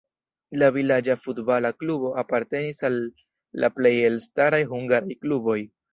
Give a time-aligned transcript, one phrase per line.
[0.61, 2.97] La vilaĝa futbala klubo apartenis al
[3.65, 5.59] la plej elstaraj hungaraj kluboj.